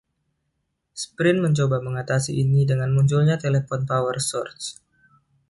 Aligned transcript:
Sprint 1.01 1.37
mencoba 1.45 1.77
mengatasi 1.87 2.31
ini 2.43 2.61
dengan 2.71 2.89
munculnya 2.95 3.35
telepon 3.43 3.81
PowerSource. 3.89 4.65